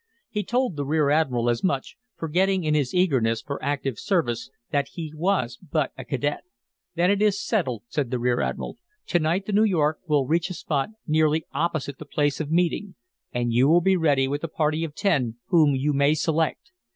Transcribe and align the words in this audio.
He 0.31 0.41
told 0.43 0.75
the 0.77 0.83
rear 0.83 1.11
admiral 1.11 1.47
as 1.47 1.63
much, 1.63 1.95
forgetting 2.15 2.63
in 2.63 2.73
his 2.73 2.91
eagerness 2.91 3.39
for 3.43 3.63
active 3.63 3.99
service, 3.99 4.49
that 4.71 4.87
he 4.93 5.13
was 5.15 5.59
but 5.61 5.91
a 5.95 6.03
cadet. 6.03 6.43
"Then 6.95 7.11
it 7.11 7.21
is 7.21 7.39
settled," 7.39 7.83
said 7.87 8.09
the 8.09 8.17
rear 8.17 8.41
admiral. 8.41 8.79
"To 9.09 9.19
night 9.19 9.45
the 9.45 9.53
New 9.53 9.61
York 9.63 9.99
will 10.07 10.25
reach 10.25 10.49
a 10.49 10.55
spot 10.55 10.89
nearly 11.05 11.45
opposite 11.53 11.99
the 11.99 12.05
place 12.05 12.39
of 12.41 12.49
meeting, 12.49 12.95
and 13.31 13.53
you 13.53 13.67
will 13.67 13.79
be 13.81 13.95
ready 13.95 14.27
with 14.27 14.43
a 14.43 14.47
party 14.47 14.83
of 14.83 14.95
ten, 14.95 15.35
whom 15.49 15.75
you 15.75 15.93
may 15.93 16.15
select. 16.15 16.71